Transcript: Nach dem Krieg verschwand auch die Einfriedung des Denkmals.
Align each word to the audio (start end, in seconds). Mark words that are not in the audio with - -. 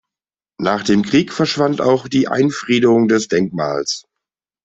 Nach 0.59 0.81
dem 0.83 1.03
Krieg 1.03 1.31
verschwand 1.31 1.79
auch 1.79 2.07
die 2.07 2.27
Einfriedung 2.27 3.07
des 3.07 3.27
Denkmals. 3.27 4.07